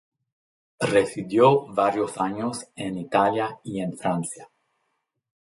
Residió 0.95 1.67
varios 1.67 2.17
años 2.19 2.65
en 2.75 2.97
Italia 2.97 3.59
y 3.63 3.81
en 3.81 3.95
Francia. 3.95 4.49